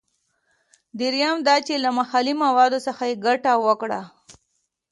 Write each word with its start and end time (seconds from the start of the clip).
دریم 0.99 1.37
دا 1.47 1.55
چې 1.67 1.73
له 1.83 1.89
محلي 1.97 2.33
موادو 2.43 2.79
څخه 2.87 3.03
یې 3.09 3.21
ګټه 3.25 3.51
وکړه. 3.65 4.01